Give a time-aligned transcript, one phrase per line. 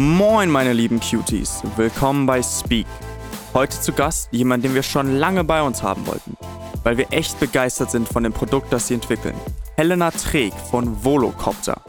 [0.00, 1.60] Moin, meine lieben Cuties.
[1.76, 2.86] Willkommen bei Speak.
[3.52, 6.38] Heute zu Gast jemand, den wir schon lange bei uns haben wollten,
[6.84, 9.34] weil wir echt begeistert sind von dem Produkt, das sie entwickeln.
[9.76, 11.82] Helena Träg von Volocopter.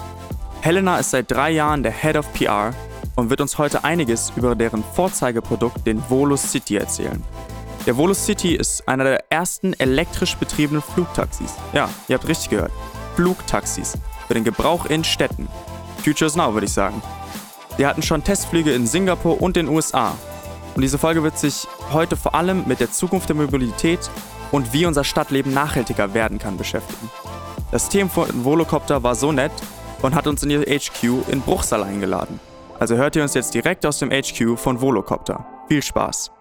[0.60, 2.74] Helena ist seit drei Jahren der Head of PR
[3.16, 7.24] und wird uns heute einiges über deren Vorzeigeprodukt, den Volo City, erzählen.
[7.86, 11.54] Der Volo City ist einer der ersten elektrisch betriebenen Flugtaxis.
[11.72, 12.74] Ja, ihr habt richtig gehört.
[13.16, 13.98] Flugtaxis.
[14.28, 15.48] Für den Gebrauch in Städten.
[16.04, 17.02] Futures Now, würde ich sagen.
[17.82, 20.16] Wir hatten schon Testflüge in Singapur und den USA.
[20.76, 24.12] Und diese Folge wird sich heute vor allem mit der Zukunft der Mobilität
[24.52, 27.10] und wie unser Stadtleben nachhaltiger werden kann beschäftigen.
[27.72, 29.52] Das Team von Volocopter war so nett
[30.04, 32.40] und hat uns in ihr HQ in Bruchsal eingeladen.
[32.80, 35.44] Also hört ihr uns jetzt direkt aus dem HQ von Volocopter.
[35.68, 36.32] Viel Spaß!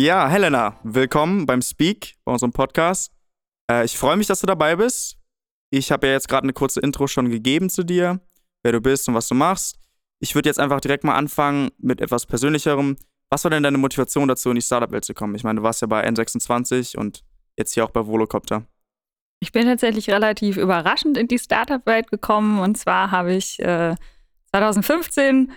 [0.00, 3.12] Ja, Helena, willkommen beim Speak, bei unserem Podcast.
[3.70, 5.18] Äh, ich freue mich, dass du dabei bist.
[5.68, 8.18] Ich habe ja jetzt gerade eine kurze Intro schon gegeben zu dir,
[8.62, 9.78] wer du bist und was du machst.
[10.18, 12.96] Ich würde jetzt einfach direkt mal anfangen mit etwas Persönlicherem.
[13.28, 15.34] Was war denn deine Motivation dazu, in die Startup-Welt zu kommen?
[15.34, 17.22] Ich meine, du warst ja bei N26 und
[17.58, 18.64] jetzt hier auch bei Volocopter.
[19.40, 22.58] Ich bin tatsächlich relativ überraschend in die Startup-Welt gekommen.
[22.60, 23.94] Und zwar habe ich äh,
[24.52, 25.52] 2015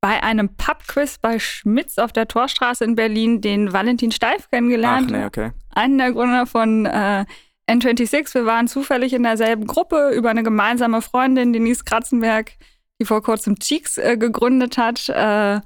[0.00, 5.10] bei einem Pubquiz bei Schmitz auf der Torstraße in Berlin den Valentin Steif kennengelernt.
[5.12, 5.50] Ach, nee, okay.
[5.74, 7.24] Einen der Gründer von äh,
[7.68, 8.34] N26.
[8.34, 12.52] Wir waren zufällig in derselben Gruppe über eine gemeinsame Freundin, Denise Kratzenberg,
[13.00, 15.08] die vor kurzem Cheeks äh, gegründet hat.
[15.08, 15.60] Äh,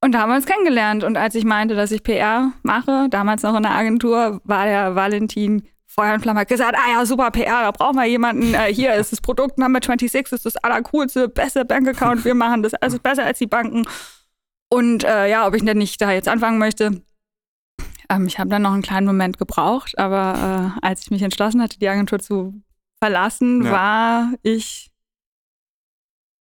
[0.00, 1.04] und da haben wir uns kennengelernt.
[1.04, 4.94] Und als ich meinte, dass ich PR mache, damals noch in der Agentur, war der
[4.94, 8.54] Valentin Feuer und Flamme hat gesagt, ah ja, super PR, da brauchen wir jemanden.
[8.54, 12.24] Äh, hier ist das Produkt Number 26, ist das allercoolste, beste Bankaccount.
[12.24, 13.86] Wir machen das alles besser als die Banken.
[14.70, 17.02] Und äh, ja, ob ich denn nicht da jetzt anfangen möchte.
[18.08, 21.60] Ähm, ich habe dann noch einen kleinen Moment gebraucht, aber äh, als ich mich entschlossen
[21.60, 22.54] hatte, die Agentur zu
[22.98, 23.72] verlassen, ja.
[23.72, 24.91] war ich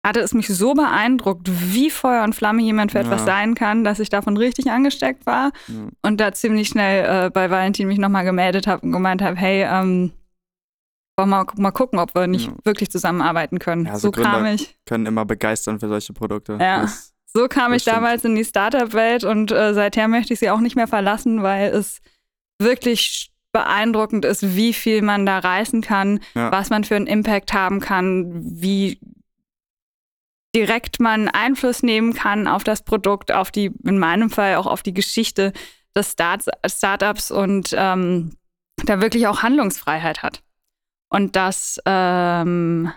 [0.05, 3.03] hatte es mich so beeindruckt, wie Feuer und Flamme jemand für ja.
[3.03, 5.89] etwas sein kann, dass ich davon richtig angesteckt war ja.
[6.03, 9.63] und da ziemlich schnell äh, bei Valentin mich nochmal gemeldet habe und gemeint habe, hey,
[9.63, 10.13] ähm,
[11.17, 12.53] wollen wir mal, gucken, ob wir nicht ja.
[12.63, 13.85] wirklich zusammenarbeiten können.
[13.85, 14.77] Ja, so, so kam ich.
[14.85, 16.57] Können immer begeistern für solche Produkte.
[16.61, 16.81] Ja.
[16.81, 17.97] Das, so kam ich stimmt.
[17.97, 21.71] damals in die Startup-Welt und äh, seither möchte ich sie auch nicht mehr verlassen, weil
[21.71, 21.99] es
[22.61, 27.79] wirklich beeindruckend ist, wie viel man da reißen kann, was man für einen Impact haben
[27.79, 28.99] kann, wie
[30.55, 34.83] direkt man Einfluss nehmen kann auf das Produkt, auf die, in meinem Fall auch auf
[34.83, 35.53] die Geschichte
[35.95, 38.35] des Start Startups und ähm,
[38.85, 40.43] da wirklich auch Handlungsfreiheit hat.
[41.09, 42.91] Und das, ähm,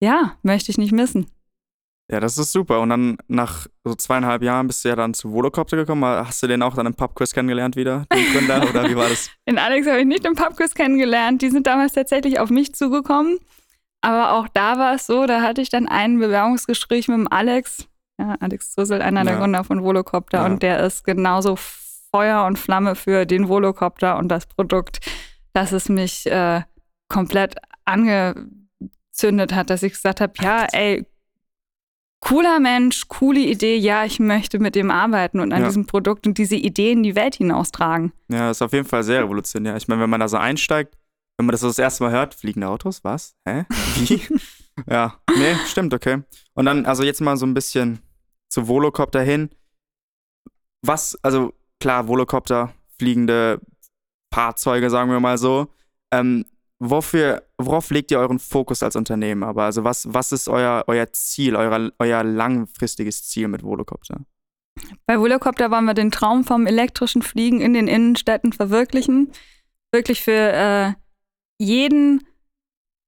[0.00, 1.30] ja, möchte ich nicht missen.
[2.10, 2.80] Ja, das ist super.
[2.80, 6.04] Und dann nach so zweieinhalb Jahren bist du ja dann zu Volocopter gekommen.
[6.04, 9.30] Hast du den auch dann im Pubquiz kennengelernt wieder, den Gründer, oder wie war das?
[9.48, 11.40] Den Alex habe ich nicht im Pubquiz kennengelernt.
[11.40, 13.38] Die sind damals tatsächlich auf mich zugekommen.
[14.02, 17.88] Aber auch da war es so, da hatte ich dann ein Bewerbungsgespräch mit dem Alex,
[18.18, 19.30] ja, Alex Züssel, einer ja.
[19.30, 20.46] der Gründer von Volocopter, ja.
[20.46, 21.56] und der ist genauso
[22.10, 24.98] Feuer und Flamme für den Volocopter und das Produkt,
[25.52, 26.62] dass es mich äh,
[27.08, 27.54] komplett
[27.84, 31.06] angezündet hat, dass ich gesagt habe, ja, ey,
[32.20, 35.68] cooler Mensch, coole Idee, ja, ich möchte mit dem arbeiten und an ja.
[35.68, 38.12] diesem Produkt und diese Ideen in die Welt hinaustragen.
[38.28, 39.76] Ja, ist auf jeden Fall sehr revolutionär.
[39.76, 40.96] Ich meine, wenn man da so einsteigt,
[41.42, 43.34] wenn man das so das erste Mal hört, fliegende Autos, was?
[43.44, 43.64] Hä?
[43.96, 44.22] Wie?
[44.88, 46.22] ja, nee, stimmt, okay.
[46.54, 47.98] Und dann, also jetzt mal so ein bisschen
[48.48, 49.50] zu Volocopter hin.
[50.86, 53.60] Was, also klar, Volocopter, fliegende
[54.32, 55.66] Fahrzeuge, sagen wir mal so.
[56.12, 56.44] Ähm,
[56.78, 59.42] wofür, worauf legt ihr euren Fokus als Unternehmen?
[59.42, 64.20] Aber also was, was ist euer, euer Ziel, euer, euer langfristiges Ziel mit Volocopter?
[65.06, 69.32] Bei Volocopter wollen wir den Traum vom elektrischen Fliegen in den Innenstädten verwirklichen.
[69.90, 70.92] Wirklich für äh,
[71.62, 72.26] jeden,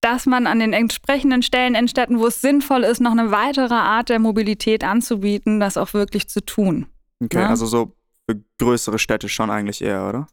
[0.00, 3.74] dass man an den entsprechenden Stellen in Städten, wo es sinnvoll ist, noch eine weitere
[3.74, 6.86] Art der Mobilität anzubieten, das auch wirklich zu tun.
[7.22, 7.48] Okay, ja?
[7.48, 7.92] also so
[8.28, 10.26] für größere Städte schon eigentlich eher, oder?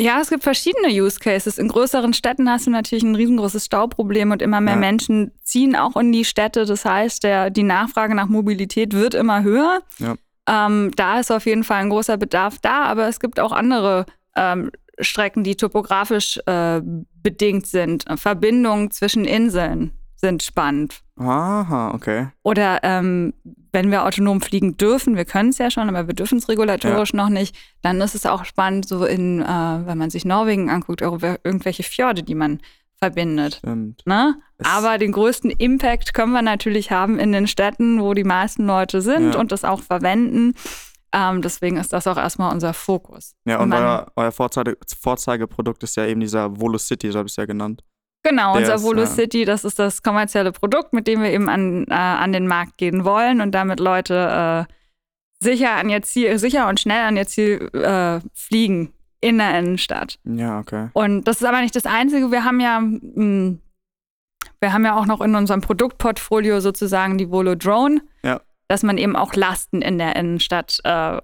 [0.00, 1.58] Ja, es gibt verschiedene Use Cases.
[1.58, 4.80] In größeren Städten hast du natürlich ein riesengroßes Stauproblem und immer mehr ja.
[4.80, 6.66] Menschen ziehen auch in die Städte.
[6.66, 9.82] Das heißt, der, die Nachfrage nach Mobilität wird immer höher.
[9.98, 10.14] Ja.
[10.48, 14.06] Ähm, da ist auf jeden Fall ein großer Bedarf da, aber es gibt auch andere
[14.36, 16.80] ähm, Strecken, die topografisch äh,
[17.22, 18.04] bedingt sind.
[18.16, 21.02] Verbindungen zwischen Inseln sind spannend.
[21.16, 22.28] Aha, okay.
[22.42, 23.34] Oder ähm,
[23.72, 27.12] wenn wir autonom fliegen dürfen, wir können es ja schon, aber wir dürfen es regulatorisch
[27.12, 27.16] ja.
[27.16, 31.02] noch nicht, dann ist es auch spannend, so in, äh, wenn man sich Norwegen anguckt,
[31.02, 32.60] irgendwelche Fjorde, die man
[32.96, 33.60] verbindet.
[34.04, 34.34] Ne?
[34.64, 39.02] Aber den größten Impact können wir natürlich haben in den Städten, wo die meisten Leute
[39.02, 39.40] sind Ja.
[39.40, 40.54] und das auch verwenden.
[41.12, 43.34] Ähm, deswegen ist das auch erstmal unser Fokus.
[43.46, 47.32] Ja, und man- euer, euer Vorzeige, Vorzeigeprodukt ist ja eben dieser Volocity, so habe ich
[47.32, 47.82] es ja genannt.
[48.24, 51.86] Genau, Der unser ist, Volocity, das ist das kommerzielle Produkt, mit dem wir eben an,
[51.88, 54.72] äh, an den Markt gehen wollen und damit Leute äh,
[55.42, 60.18] sicher an ihr Ziel, sicher und schnell an ihr Ziel äh, fliegen in der Innenstadt.
[60.24, 60.88] Ja, okay.
[60.92, 62.30] Und das ist aber nicht das Einzige.
[62.30, 63.56] Wir haben ja, mh,
[64.60, 68.02] wir haben ja auch noch in unserem Produktportfolio sozusagen die Volo Drone, Ja.
[68.68, 71.18] Dass man eben auch Lasten in der Innenstadt äh,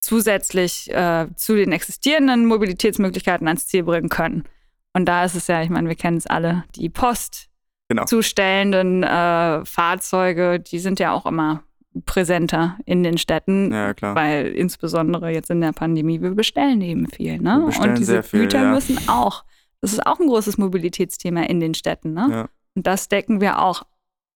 [0.00, 4.44] zusätzlich äh, zu den existierenden Mobilitätsmöglichkeiten ans Ziel bringen können.
[4.92, 7.48] Und da ist es ja, ich meine, wir kennen es alle, die Post
[7.88, 8.04] Genau.
[8.04, 11.64] zustellenden äh, Fahrzeuge, die sind ja auch immer
[12.06, 14.14] präsenter in den Städten, Ja, klar.
[14.14, 17.40] weil insbesondere jetzt in der Pandemie, wir bestellen eben viel.
[17.40, 17.64] Ne?
[17.66, 18.70] Bestellen Und diese viel, Güter ja.
[18.70, 19.44] müssen auch,
[19.80, 22.12] das ist auch ein großes Mobilitätsthema in den Städten.
[22.12, 22.28] Ne?
[22.30, 22.48] Ja.
[22.76, 23.82] Und das decken wir auch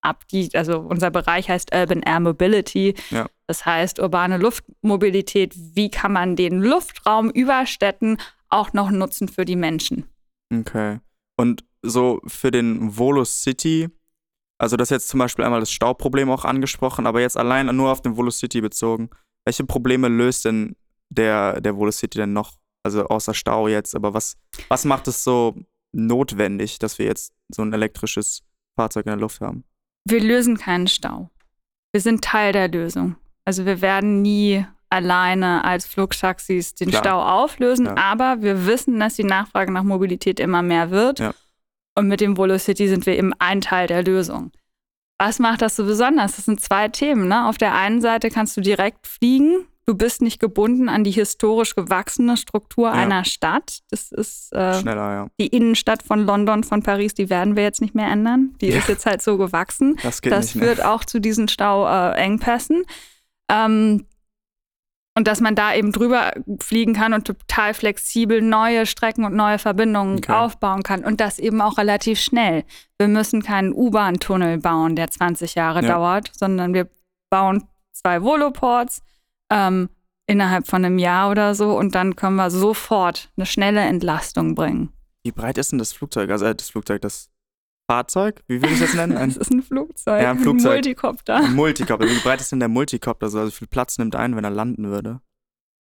[0.04, 0.26] ab.
[0.28, 2.94] Die, also unser Bereich heißt Urban Air Mobility.
[3.10, 3.26] Ja.
[3.46, 5.54] Das heißt urbane Luftmobilität.
[5.56, 8.18] Wie kann man den Luftraum über Städten
[8.48, 10.04] auch noch nutzen für die Menschen?
[10.52, 11.00] Okay.
[11.36, 13.88] Und so für den Volocity,
[14.58, 17.90] also das ist jetzt zum Beispiel einmal das Stauproblem auch angesprochen, aber jetzt allein nur
[17.90, 19.10] auf den Volocity bezogen.
[19.44, 20.76] Welche Probleme löst denn
[21.10, 22.54] der, der Volocity denn noch?
[22.82, 24.36] Also außer Stau jetzt, aber was,
[24.68, 25.54] was macht es so
[25.92, 28.42] notwendig, dass wir jetzt so ein elektrisches
[28.76, 29.64] Fahrzeug in der Luft haben?
[30.04, 31.30] Wir lösen keinen Stau.
[31.92, 33.16] Wir sind Teil der Lösung.
[33.44, 37.02] Also wir werden nie alleine als Flugtaxis den Klar.
[37.02, 37.96] Stau auflösen, Ja.
[37.96, 41.18] aber wir wissen, dass die Nachfrage nach Mobilität immer mehr wird.
[41.20, 41.34] Ja.
[41.96, 44.52] Und mit dem Volocity sind wir eben ein Teil der Lösung.
[45.18, 46.36] Was macht das so besonders?
[46.36, 47.28] Das sind zwei Themen.
[47.28, 47.46] Ne?
[47.46, 49.66] Auf der einen Seite kannst du direkt fliegen.
[49.86, 52.92] Du bist nicht gebunden an die historisch gewachsene Struktur Ja.
[52.94, 53.80] einer Stadt.
[53.90, 55.26] Das ist äh, Schneller, ja.
[55.38, 58.54] die Innenstadt von London, von Paris, die werden wir jetzt nicht mehr ändern.
[58.60, 58.78] Die Ja.
[58.78, 59.96] ist jetzt halt so gewachsen.
[60.02, 60.64] Das geht Das nicht mehr.
[60.74, 62.84] führt auch zu diesen Stauengpässen.
[63.50, 64.06] Ähm,
[65.16, 69.58] und dass man da eben drüber fliegen kann und total flexibel neue Strecken und neue
[69.60, 70.32] Verbindungen Okay.
[70.32, 71.04] aufbauen kann.
[71.04, 72.64] Und das eben auch relativ schnell.
[72.98, 75.94] Wir müssen keinen U-Bahn-Tunnel bauen, der 20 Jahre Ja.
[75.94, 76.88] dauert, sondern wir
[77.30, 79.02] bauen zwei Voloports
[79.50, 79.88] ähm,
[80.26, 84.90] innerhalb von einem Jahr oder so und dann können wir sofort eine schnelle Entlastung bringen.
[85.22, 86.30] Wie breit ist denn das Flugzeug?
[86.30, 87.30] Also das Flugzeug, das
[87.90, 88.42] Fahrzeug?
[88.46, 89.12] Wie will ich das nennen?
[89.14, 90.72] Das Ein ist ein Flugzeug, Ja, ein Flugzeug.
[90.74, 91.42] Multicopter.
[91.48, 92.06] Multicopter.
[92.08, 93.28] Wie breit ist denn der Multicopter?
[93.28, 95.20] So, Also wie viel Platz nimmt ein, wenn er landen würde?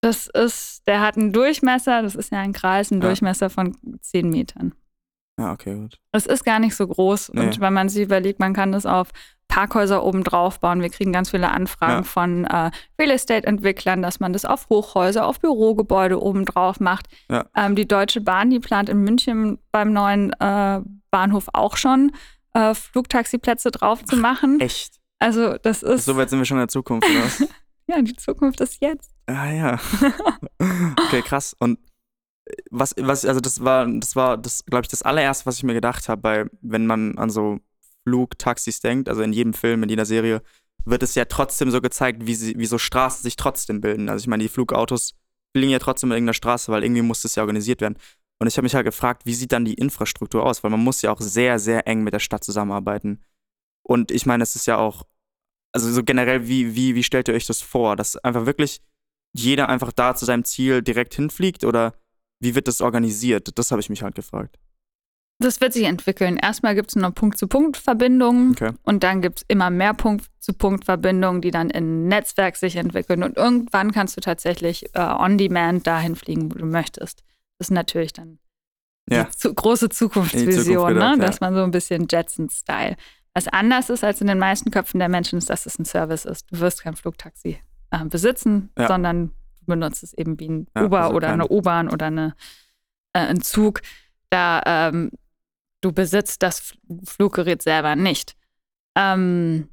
[0.02, 3.08] Das ist, der hat einen Durchmesser, das ist ja ein Kreis, einen Ja.
[3.08, 4.74] Durchmesser von 10 Metern.
[5.40, 5.98] Ja, okay, gut.
[6.12, 7.32] Es ist gar nicht so groß.
[7.34, 7.42] Nee.
[7.42, 9.10] Und wenn man sich überlegt, man kann das auf
[9.48, 10.82] Parkhäuser oben drauf bauen.
[10.82, 12.04] Wir kriegen ganz viele Anfragen Ja.
[12.04, 17.08] von äh, Real Estate-Entwicklern, dass man das auf Hochhäuser, auf Bürogebäude oben drauf macht.
[17.30, 17.46] Ja.
[17.56, 20.82] Ähm, die Deutsche Bahn, die plant in München beim neuen äh,
[21.12, 22.12] Bahnhof auch schon,
[22.54, 24.60] äh, Flugtaxiplätze drauf zu machen.
[24.60, 24.96] Echt?
[25.20, 27.48] Also das ist, So weit sind wir schon in der Zukunft, oder
[27.88, 29.12] ja, die Zukunft ist jetzt.
[29.28, 29.80] Ah ja.
[31.06, 31.56] okay, krass.
[31.60, 31.80] Und
[32.70, 35.74] was, was, also das war, das war, das, glaube ich, das allererste, was ich mir
[35.74, 37.60] gedacht habe, bei, wenn man an so
[38.04, 40.42] Flugtaxis denkt, also in jedem Film, in jeder Serie,
[40.86, 44.10] wird es ja trotzdem so gezeigt, wie, sie, wie so Straßen sich trotzdem bilden.
[44.10, 45.16] Also ich meine, die Flugautos
[45.56, 47.98] fliegen ja trotzdem in irgendeiner Straße, weil irgendwie muss das ja organisiert werden.
[48.40, 50.64] Und ich habe mich halt gefragt, wie sieht dann die Infrastruktur aus?
[50.64, 53.24] Weil man muss ja auch sehr, sehr eng mit der Stadt zusammenarbeiten.
[53.84, 55.04] Und ich meine, es ist ja auch,
[55.72, 57.96] also so generell, wie, wie, wie stellt ihr euch das vor?
[57.96, 58.82] Dass einfach wirklich
[59.34, 61.94] jeder einfach da zu seinem Ziel direkt hinfliegt oder
[62.44, 63.58] wie wird das organisiert?
[63.58, 64.58] Das habe ich mich halt gefragt.
[65.40, 66.38] Das wird sich entwickeln.
[66.38, 68.72] Erstmal gibt es eine Punkt-zu-Punkt-Verbindung Okay.
[68.84, 73.24] und dann gibt es immer mehr Punkt-zu-Punkt-Verbindungen, die dann in ein Netzwerk sich entwickeln.
[73.24, 77.24] Und irgendwann kannst du tatsächlich äh, on-demand dahin fliegen, wo du möchtest.
[77.58, 78.40] Das ist natürlich dann
[79.10, 79.26] Ja.
[79.26, 81.18] die zu, große Zukunftsvision, Zukunft ne?
[81.26, 82.96] dass man so ein bisschen Jetson-Style.
[83.34, 86.26] Was anders ist als in den meisten Köpfen der Menschen, ist, dass es ein Service
[86.26, 86.46] ist.
[86.52, 87.58] Du wirst kein Flugtaxi
[87.90, 88.88] äh, besitzen, Ja.
[88.88, 89.32] sondern
[89.66, 92.36] benutzt es eben wie ein Ja, Uber also oder eine U-Bahn oder eine,
[93.14, 93.82] äh, ein Zug.
[94.30, 95.12] Da ähm,
[95.82, 98.36] du besitzt das Fluggerät selber nicht.
[98.96, 99.70] Ähm,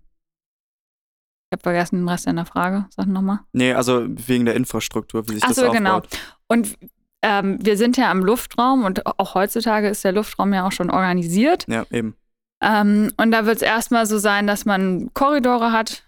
[1.50, 2.86] ich habe vergessen den Rest deiner Frage.
[2.90, 3.40] Sag nochmal.
[3.52, 5.76] Nee, also wegen der Infrastruktur, wie sich Ach das so, aufbaut.
[5.76, 6.02] genau.
[6.46, 6.76] Und
[7.22, 10.90] ähm, wir sind ja am Luftraum und auch heutzutage ist der Luftraum ja auch schon
[10.90, 11.66] organisiert.
[11.68, 12.14] Ja, eben.
[12.62, 16.04] Ähm, und da wird es erstmal so sein, dass man Korridore hat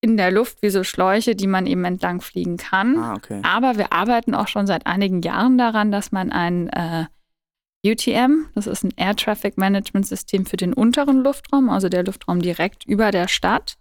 [0.00, 2.96] in der Luft, wie so Schläuche, die man eben entlang fliegen kann.
[2.98, 3.40] Ah, okay.
[3.42, 7.06] Aber wir arbeiten auch schon seit einigen Jahren daran, dass man ein äh,
[7.86, 12.40] UTM, das ist ein Air Traffic Management System für den unteren Luftraum, also der Luftraum
[12.42, 13.76] direkt über der Stadt,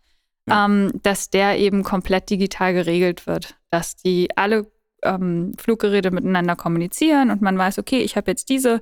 [0.47, 0.65] Ja.
[0.65, 4.71] ähm, dass der eben komplett digital geregelt wird, dass die alle
[5.03, 8.79] ähm, Fluggeräte miteinander kommunizieren und man weiß, okay, ich habe jetzt diese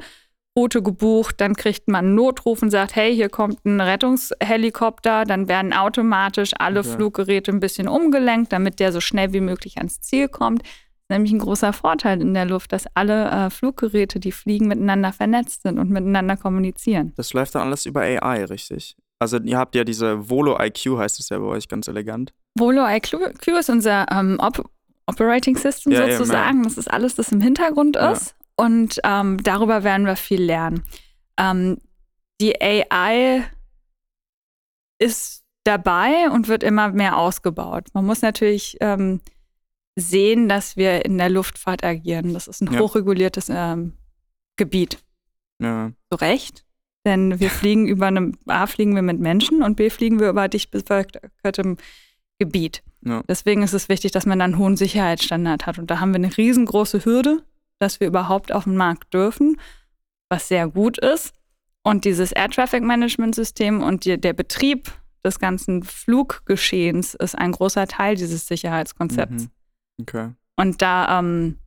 [0.58, 5.48] Route gebucht, dann kriegt man einen Notruf und sagt, hey, hier kommt ein Rettungshelikopter, dann
[5.48, 6.90] werden automatisch alle Okay.
[6.96, 10.62] Fluggeräte ein bisschen umgelenkt, damit der so schnell wie möglich ans Ziel kommt.
[10.64, 14.68] Das ist nämlich ein großer Vorteil in der Luft, dass alle äh, Fluggeräte, die fliegen,
[14.68, 17.14] miteinander vernetzt sind und miteinander kommunizieren.
[17.16, 18.96] Das läuft dann alles über AI, richtig?
[19.20, 22.34] Also ihr habt ja diese Volo IQ, heißt es ja bei euch ganz elegant.
[22.58, 23.14] Volo IQ
[23.60, 24.70] ist unser ähm, Op
[25.08, 26.64] Operating System Ja, sozusagen.
[26.64, 28.12] Das ist alles, das im Hintergrund Ja.
[28.14, 28.35] ist.
[28.58, 30.84] Und ähm, darüber werden wir viel lernen.
[31.38, 31.78] Ähm,
[32.40, 33.44] die AI
[35.00, 37.90] ist dabei und wird immer mehr ausgebaut.
[37.94, 39.20] Man muss natürlich ähm,
[39.98, 42.34] sehen, dass wir in der Luftfahrt agieren.
[42.34, 42.80] Das ist ein Ja.
[42.80, 43.94] hochreguliertes ähm,
[44.58, 45.00] Gebiet.
[45.60, 45.92] Ja.
[46.12, 46.66] Zu Recht.
[47.06, 50.48] Denn wir fliegen über einem, A fliegen wir mit Menschen und B fliegen wir über
[50.48, 51.78] dicht bevölkertem
[52.40, 52.84] Gebiet.
[53.06, 53.22] Ja.
[53.28, 55.78] Deswegen ist es wichtig, dass man dann einen hohen Sicherheitsstandard hat.
[55.80, 57.44] Und da haben wir eine riesengroße Hürde,
[57.80, 59.58] dass wir überhaupt auf den Markt dürfen,
[60.30, 61.34] was sehr gut ist.
[61.84, 64.92] Und dieses Air Traffic Management System und die, der Betrieb
[65.24, 69.44] des ganzen Fluggeschehens ist ein großer Teil dieses Sicherheitskonzepts.
[69.44, 69.52] Mhm.
[70.02, 70.30] Okay.
[70.56, 71.58] Und da, ähm,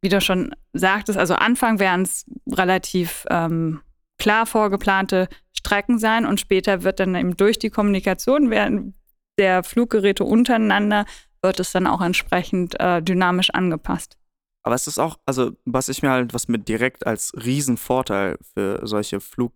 [0.00, 3.80] wie du schon sagtest, also Anfang werden es relativ ähm,
[4.18, 8.94] klar vorgeplante Strecken sein und später wird dann eben durch die Kommunikation werden
[9.38, 11.06] der Fluggeräte untereinander
[11.42, 14.16] wird es dann auch entsprechend äh, dynamisch angepasst.
[14.64, 18.80] Aber es ist auch, also was ich mir halt, was mir direkt als Riesenvorteil für
[18.86, 19.52] solche Flug,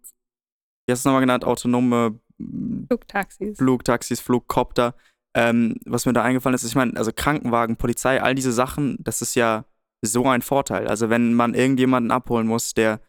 [0.86, 3.58] wie hast du es nochmal genannt, autonome mm, Flugtaxis.
[3.58, 4.94] Flugtaxis, Flugkopter,
[5.36, 9.22] ähm, was mir da eingefallen ist, ich meine, also Krankenwagen, Polizei, all diese Sachen, das
[9.22, 9.64] ist ja
[10.02, 10.88] so ein Vorteil.
[10.88, 13.00] Also wenn man irgendjemanden abholen muss, der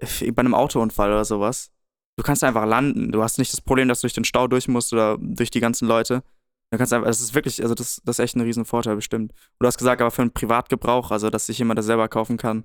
[0.00, 1.70] bei einem Autounfall oder sowas,
[2.18, 3.12] du kannst einfach landen.
[3.12, 5.60] Du hast nicht das Problem, dass du durch den Stau durch musst oder durch die
[5.60, 6.22] ganzen Leute.
[6.72, 9.32] Du kannst einfach, das ist wirklich, also das, das ist echt ein Riesenvorteil bestimmt.
[9.32, 12.38] Und du hast gesagt, aber für einen Privatgebrauch, also dass sich jemand das selber kaufen
[12.38, 12.64] kann,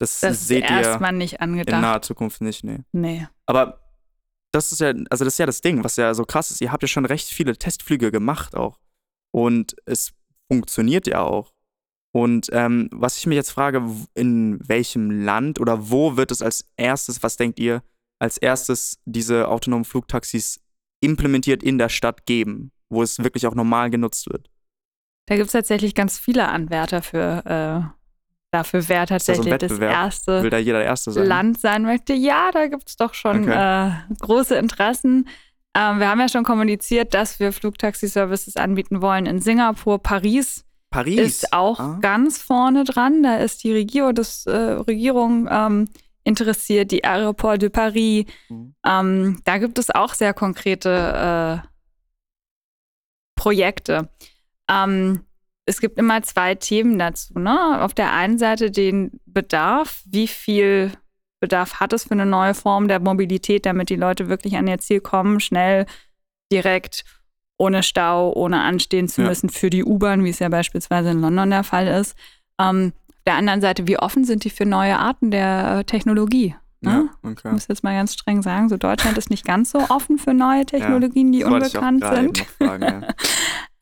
[0.00, 1.80] das, Das ist seht ihr erstmal nicht in angedacht.
[1.80, 2.80] naher Zukunft nicht, nee.
[2.92, 3.28] Nee.
[3.46, 3.80] Aber
[4.52, 6.60] das ist ja, also das ist ja das Ding, was ja so krass ist.
[6.60, 8.80] Ihr habt ja schon recht viele Testflüge gemacht auch.
[9.32, 10.12] Und es
[10.50, 11.52] funktioniert ja auch.
[12.12, 13.82] Und ähm, was ich mich jetzt frage,
[14.14, 17.82] in welchem Land oder wo wird es als erstes, was denkt ihr,
[18.18, 20.60] als erstes diese autonomen Flugtaxis
[21.00, 24.48] implementiert in der Stadt geben, wo es wirklich auch normal genutzt wird?
[25.26, 27.96] Da gibt es tatsächlich ganz viele Anwärter für, äh,
[28.52, 29.92] dafür, ein tatsächlich das Wettbewerb?
[29.92, 31.26] erste da Erste sein?
[31.26, 32.12] Land sein möchte.
[32.14, 33.90] Ja, da gibt es doch schon äh,
[34.20, 35.28] große Interessen.
[35.76, 40.00] Ähm, wir haben ja schon kommuniziert, dass wir Flugtaxi-Services anbieten wollen in Singapur.
[40.02, 41.18] Paris Paris.
[41.18, 41.98] ist auch Ah.
[42.00, 43.22] ganz vorne dran.
[43.24, 45.88] Da ist die Regierung, das, äh, Regierung ähm,
[46.24, 48.24] interessiert, die Aéroport de Paris.
[48.48, 48.74] Mhm.
[48.86, 51.66] Ähm, da gibt es auch sehr konkrete äh,
[53.46, 54.08] Projekte.
[54.68, 55.20] Ähm,
[55.66, 57.38] es gibt immer zwei Themen dazu.
[57.38, 57.80] Ne?
[57.80, 60.90] Auf der einen Seite den Bedarf, wie viel
[61.38, 64.78] Bedarf hat es für eine neue Form der Mobilität, damit die Leute wirklich an ihr
[64.78, 65.86] Ziel kommen, schnell,
[66.50, 67.04] direkt,
[67.56, 69.28] ohne Stau, ohne anstehen zu Ja.
[69.28, 72.16] müssen für die U-Bahn, wie es ja beispielsweise in London der Fall ist.
[72.60, 76.56] Ähm, auf der anderen Seite, wie offen sind die für neue Arten der Technologie?
[76.86, 77.08] Ne?
[77.22, 77.52] Ja, Ich okay.
[77.52, 80.64] muss jetzt mal ganz streng sagen, so Deutschland ist nicht ganz so offen für neue
[80.64, 82.38] Technologien, die ich auch unbekannt sind.
[82.38, 83.08] fragen, ja.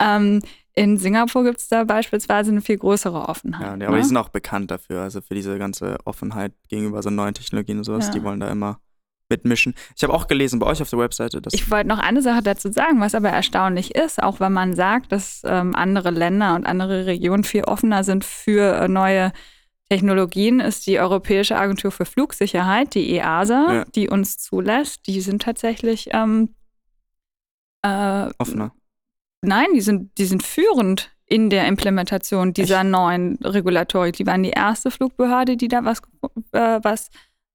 [0.00, 0.40] Ähm,
[0.74, 3.80] in Singapur gibt es da beispielsweise eine viel größere Offenheit.
[3.80, 4.02] Ja, aber ne?
[4.02, 7.84] die sind auch bekannt dafür, also für diese ganze Offenheit gegenüber so neuen Technologien und
[7.84, 8.06] sowas.
[8.06, 8.12] Ja.
[8.12, 8.80] Die wollen da immer
[9.28, 9.74] mitmischen.
[9.96, 11.54] Ich habe auch gelesen bei euch auf der Webseite, dass.
[11.54, 15.12] Ich wollte noch eine Sache dazu sagen, was aber erstaunlich ist, auch wenn man sagt,
[15.12, 19.53] dass ähm, andere Länder und andere Regionen viel offener sind für äh, neue Technologien,
[19.88, 23.84] ist die Europäische Agentur für Flugsicherheit, die EASA, Ja.
[23.94, 25.06] die uns zulässt.
[25.06, 26.54] Die sind tatsächlich ähm,
[27.82, 28.72] äh, offener.
[29.42, 32.90] Nein, die sind, die sind führend in der Implementation dieser Echt?
[32.90, 34.16] neuen Regulatorik.
[34.16, 36.00] Die waren die erste Flugbehörde, die da was,
[36.52, 37.10] äh, was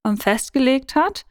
[0.05, 1.25] ähm, festgelegt hat.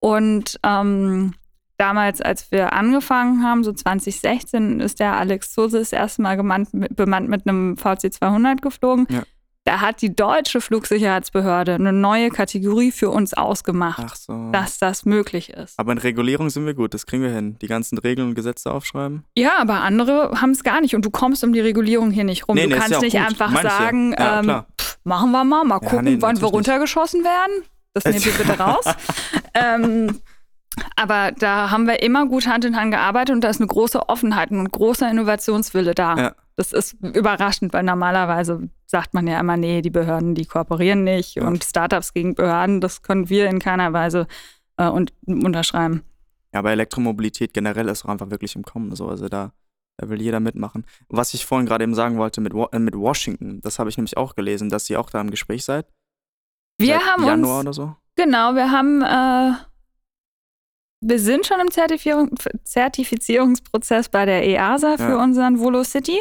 [0.00, 1.34] Und ähm,
[1.78, 6.72] damals, als wir angefangen haben, so 2016, ist der Alex Sosa das erste Mal gemannt,
[6.74, 9.06] mit, bemannt mit einem VC 200 geflogen.
[9.10, 9.22] Ja.
[9.64, 14.50] Da hat die deutsche Flugsicherheitsbehörde eine neue Kategorie für uns ausgemacht, Ach so.
[14.50, 15.78] dass das möglich ist.
[15.78, 17.56] aber in Regulierung sind wir gut, das kriegen wir hin.
[17.62, 19.24] Die ganzen Regeln und Gesetze aufschreiben.
[19.36, 22.48] Ja, aber andere haben es gar nicht und du kommst um die Regulierung hier nicht
[22.48, 22.56] rum.
[22.56, 23.22] Nee, du nee, kannst ja nicht gut.
[23.24, 23.70] einfach ja.
[23.70, 26.52] sagen, Ja, ähm, pff, machen wir mal, mal Ja, gucken, nee, wann wir natürlich nicht.
[26.54, 27.62] runtergeschossen werden.
[27.94, 28.84] Das nehmt ihr bitte raus.
[29.54, 30.18] ähm,
[30.96, 34.08] aber da haben wir immer gut Hand in Hand gearbeitet und da ist eine große
[34.08, 36.16] Offenheit und ein großer Innovationswille da.
[36.16, 36.32] Ja.
[36.56, 41.36] Das ist überraschend, weil normalerweise sagt man ja immer, nee, die Behörden, die kooperieren nicht
[41.36, 41.46] Ja.
[41.46, 44.26] und Startups gegen Behörden, das können wir in keiner Weise
[44.76, 46.02] äh, und, unterschreiben.
[46.52, 48.94] Ja, aber Elektromobilität generell ist auch einfach wirklich im Kommen.
[48.94, 49.08] So.
[49.08, 49.52] Also da,
[49.96, 50.84] da will jeder mitmachen.
[51.08, 54.18] Was ich vorhin gerade eben sagen wollte mit, äh, mit Washington, das habe ich nämlich
[54.18, 55.86] auch gelesen, dass ihr auch da im Gespräch seid.
[56.78, 57.96] Wir Seit haben Januar uns oder so.
[58.16, 59.52] Genau, wir haben, äh,
[61.00, 62.30] wir sind schon im Zertifizierung,
[62.64, 65.22] Zertifizierungsprozess bei der EASA für Ja.
[65.22, 66.20] unseren Volo City.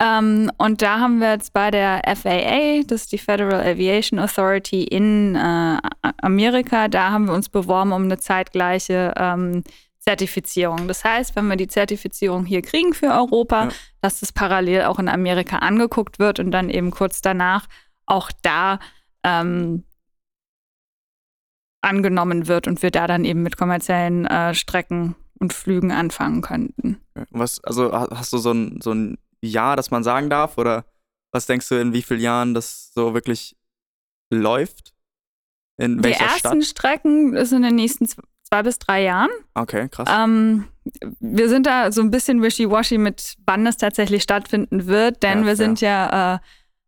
[0.00, 4.84] Ähm, und da haben wir jetzt bei der FAA, das ist die Federal Aviation Authority
[4.84, 5.78] in äh,
[6.22, 9.64] Amerika, da haben wir uns beworben um eine zeitgleiche ähm,
[9.98, 10.86] Zertifizierung.
[10.86, 13.70] Das heißt, wenn wir die Zertifizierung hier kriegen für Europa, Ja.
[14.00, 17.66] dass das parallel auch in Amerika angeguckt wird und dann eben kurz danach
[18.06, 18.78] auch da
[19.24, 19.82] ähm,
[21.82, 27.00] angenommen wird und wir da dann eben mit kommerziellen äh, Strecken und Flügen anfangen könnten.
[27.30, 30.58] Was, also ha- hast du so ein, so ein Jahr, das man sagen darf?
[30.58, 30.84] Oder
[31.32, 33.56] was denkst du, in wie vielen Jahren das so wirklich
[34.30, 34.94] läuft?
[35.76, 36.64] In Die welcher ersten Stadt?
[36.64, 39.30] Strecken ist in den nächsten zwei bis drei Jahren.
[39.54, 40.08] Okay, krass.
[40.10, 40.66] Ähm,
[41.20, 45.46] wir sind da so ein bisschen wishy-washy mit, wann es tatsächlich stattfinden wird, denn Ja,
[45.46, 46.38] wir sind ja äh,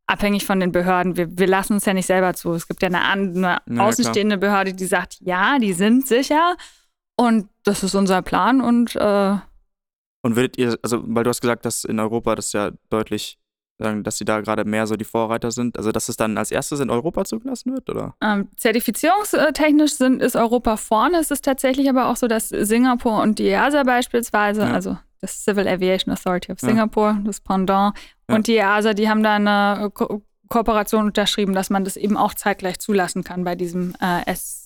[0.07, 1.17] abhängig von den Behörden.
[1.17, 2.53] Wir, wir lassen uns ja nicht selber zu.
[2.55, 3.87] Es gibt ja eine, eine klar.
[3.87, 6.57] außenstehende Behörde, die sagt, ja, die sind sicher
[7.17, 9.37] und das ist unser Plan und äh,
[10.23, 13.39] Und würdet ihr, also, weil du hast gesagt, dass in Europa das ja deutlich,
[13.79, 16.81] dass sie da gerade mehr so die Vorreiter sind, also dass es dann als erstes
[16.81, 18.15] in Europa zugelassen wird, oder?
[18.21, 21.19] Ähm, zertifizierungstechnisch sind, ist Europa vorne.
[21.19, 24.73] Es ist tatsächlich aber auch so, dass Singapur und die EASA beispielsweise, Ja.
[24.73, 26.69] also das Civil Aviation Authority of Ja.
[26.69, 27.97] Singapore, das Pendant,
[28.29, 28.37] Ja.
[28.37, 32.35] und die EASA, die haben da eine Ko Kooperation unterschrieben, dass man das eben auch
[32.35, 34.60] zeitgleich zulassen kann bei diesem äh, S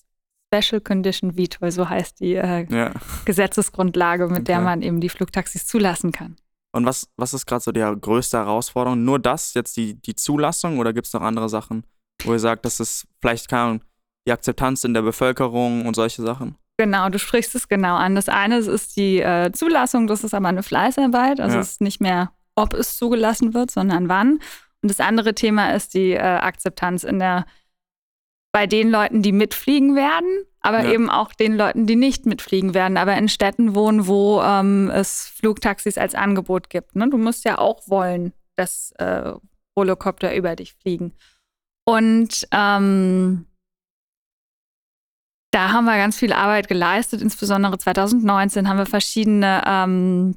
[0.62, 2.92] Special Condition Veto, so heißt die äh, Ja.
[3.24, 4.64] Gesetzesgrundlage, mit der Okay.
[4.64, 6.36] man eben die Flugtaxis zulassen kann.
[6.72, 9.04] Und was, was ist gerade so die größte Herausforderung?
[9.04, 11.84] Nur das, jetzt die, die Zulassung oder gibt es noch andere Sachen,
[12.24, 13.80] wo ihr sagt, das ist vielleicht Ahnung,
[14.26, 16.56] die Akzeptanz in der Bevölkerung und solche Sachen?
[16.76, 18.16] Genau, du sprichst es genau an.
[18.16, 21.38] Das eine ist die äh, Zulassung, das ist aber eine Fleißarbeit.
[21.40, 21.60] Also Ja.
[21.62, 24.40] es ist nicht mehr, ob es zugelassen wird, sondern wann.
[24.82, 27.46] Und das andere Thema ist die äh, Akzeptanz in der
[28.54, 30.92] bei den Leuten, die mitfliegen werden, aber Ja.
[30.92, 35.26] eben auch den Leuten, die nicht mitfliegen werden, aber in Städten wohnen, wo ähm, es
[35.26, 36.94] Flugtaxis als Angebot gibt.
[36.94, 37.10] Ne?
[37.10, 39.32] Du musst ja auch wollen, dass äh,
[39.74, 41.14] Volocopter über dich fliegen.
[41.84, 43.46] Und ähm,
[45.50, 47.22] da haben wir ganz viel Arbeit geleistet.
[47.22, 50.36] Insbesondere 2019 haben wir verschiedene ähm,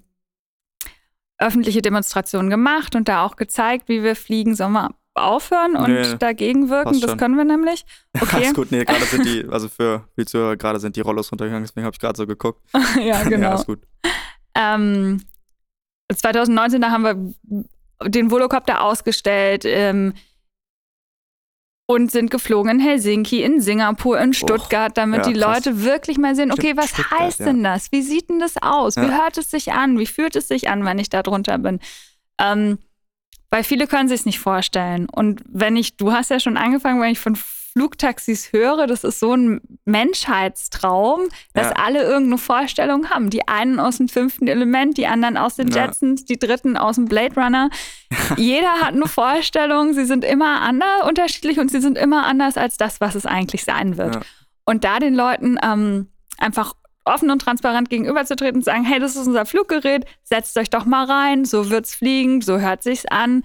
[1.37, 4.57] öffentliche Demonstrationen gemacht und da auch gezeigt, wie wir fliegen.
[4.57, 6.99] Wir aufhören und Nee, dagegen wirken?
[7.01, 7.85] Das können wir nämlich.
[8.19, 8.37] Okay.
[8.37, 11.63] Alles gut, nee, gerade sind die, also für die Zuhörer, gerade sind die Rollos runtergegangen,
[11.65, 12.61] deswegen habe ich gerade so geguckt.
[12.95, 13.53] ja, Ja, genau.
[13.55, 13.79] ist gut.
[14.55, 15.21] Ähm,
[16.11, 20.13] 2019, da haben wir den Volocopter ausgestellt ähm,
[21.89, 25.65] und sind geflogen in Helsinki, in Singapur, in Stuttgart, damit ja, die krass.
[25.65, 27.45] Leute wirklich mal sehen, okay, was Stuttgart, heißt ja.
[27.45, 27.91] denn das?
[27.91, 28.97] Wie sieht denn das aus?
[28.97, 29.21] Wie Ja.
[29.23, 29.97] hört es sich an?
[29.97, 31.79] Wie fühlt es sich an, wenn ich da drunter bin?
[32.39, 32.77] Ähm,
[33.49, 35.07] weil viele können sich es nicht vorstellen.
[35.09, 39.19] Und wenn ich, du hast ja schon angefangen, wenn ich von Flugtaxis höre, das ist
[39.19, 41.73] so ein Menschheitstraum, dass Ja.
[41.85, 43.29] alle irgendeine Vorstellung haben.
[43.29, 45.85] Die einen aus dem fünften Element, die anderen aus den Ja.
[45.85, 47.69] Jetsons, die dritten aus dem Blade Runner.
[48.37, 52.77] Jeder hat eine Vorstellung, sie sind immer anders, unterschiedlich und sie sind immer anders als
[52.77, 54.15] das, was es eigentlich sein wird.
[54.15, 54.21] Ja.
[54.65, 56.07] Und da den Leuten ähm,
[56.37, 56.73] einfach
[57.07, 61.05] offen und transparent gegenüberzutreten und sagen, hey, das ist unser Fluggerät, setzt euch doch mal
[61.05, 63.43] rein, so wird's fliegen, so hört sich's an.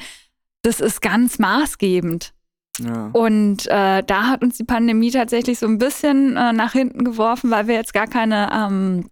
[0.62, 2.33] Das ist ganz maßgebend.
[2.79, 3.11] Ja.
[3.12, 7.51] Und äh, da hat uns die Pandemie tatsächlich so ein bisschen äh, nach hinten geworfen,
[7.51, 9.11] weil wir jetzt gar keine ähm,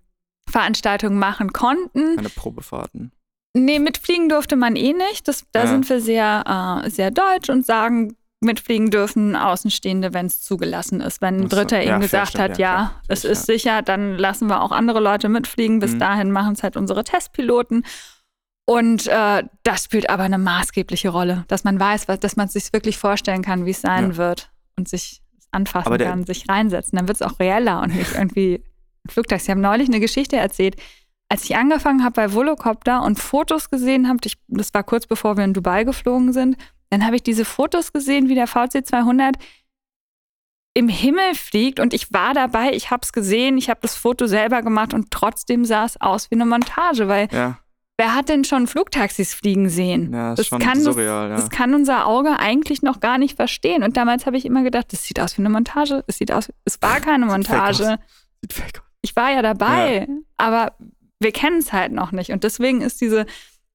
[0.48, 2.16] Veranstaltungen machen konnten.
[2.16, 3.12] Keine Probefahrten.
[3.52, 5.26] Nee, mitfliegen durfte man eh nicht.
[5.28, 5.66] Das, da Ja.
[5.66, 11.20] sind wir sehr, äh, sehr deutsch und sagen, mitfliegen dürfen Außenstehende, wenn es zugelassen ist.
[11.20, 11.56] Wenn ein so.
[11.56, 13.02] Dritter Ja, eben fair, gesagt stimmt, hat, ja, ja, klar.
[13.08, 15.78] es ist sicher, dann lassen wir auch andere Leute mitfliegen.
[15.78, 15.98] Bis Mhm.
[15.98, 17.84] dahin machen es halt unsere Testpiloten.
[18.66, 22.72] Und äh, das spielt aber eine maßgebliche Rolle, dass man weiß, was, dass man sich
[22.72, 24.16] wirklich vorstellen kann, wie es sein Ja.
[24.16, 26.96] wird und sich anfassen der- kann, sich reinsetzen.
[26.96, 28.62] Dann wird es auch reeller und nicht irgendwie
[29.08, 29.46] Flugtaxi.
[29.46, 30.76] Ich habe neulich eine Geschichte erzählt,
[31.28, 35.44] als ich angefangen habe bei Volocopter und Fotos gesehen habe, das war kurz bevor wir
[35.44, 36.56] in Dubai geflogen sind,
[36.90, 39.36] dann habe ich diese Fotos gesehen, wie der VC 200
[40.74, 44.26] im Himmel fliegt und ich war dabei, ich habe es gesehen, ich habe das Foto
[44.26, 47.58] selber gemacht und trotzdem sah es aus wie eine Montage, weil Ja,
[47.98, 50.12] wer hat denn schon Flugtaxis fliegen sehen?
[50.12, 51.36] ja, ist Das schon kann- surreal, ja.
[51.36, 53.82] Das kann unser Auge eigentlich noch gar nicht verstehen.
[53.82, 56.04] Und damals habe ich immer gedacht, das sieht aus wie eine Montage.
[56.06, 57.98] Es sieht aus, es war keine Montage.
[59.02, 60.76] Ich war ja dabei, aber
[61.18, 62.30] wir kennen es halt noch nicht.
[62.30, 63.26] Und deswegen ist diese,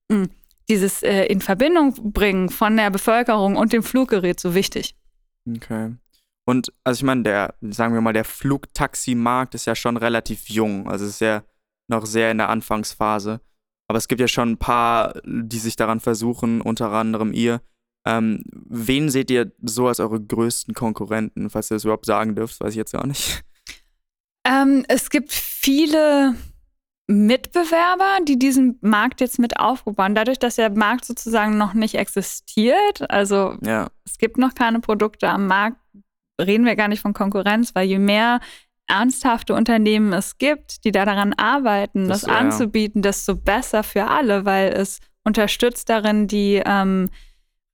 [0.09, 0.27] mh,
[0.69, 4.95] dieses äh, in Verbindung bringen von der Bevölkerung und dem Fluggerät so wichtig.
[5.47, 5.95] Okay.
[6.45, 10.87] Und also ich meine, der, sagen wir mal, der Flugtaximarkt ist ja schon relativ jung.
[10.87, 11.43] Also es ist ja
[11.87, 13.41] noch sehr in der Anfangsphase.
[13.87, 17.61] Aber es gibt ja schon ein paar, die sich daran versuchen, unter anderem ihr.
[18.07, 22.59] Ähm, wen seht ihr so als eure größten Konkurrenten, falls ihr das überhaupt sagen dürft,
[22.59, 23.43] weiß ich jetzt gar nicht.
[24.47, 26.35] Ähm, es gibt viele
[27.07, 30.15] Mitbewerber, die diesen Markt jetzt mit aufbauen.
[30.15, 35.29] Dadurch, dass der Markt sozusagen noch nicht existiert, also Ja, es gibt noch keine Produkte
[35.29, 35.77] am Markt,
[36.41, 38.39] reden wir gar nicht von Konkurrenz, weil je mehr
[38.87, 42.37] ernsthafte Unternehmen es gibt, die da daran arbeiten, das, Das- ja.
[42.37, 47.09] anzubieten, desto besser für alle, weil es unterstützt darin, die ähm,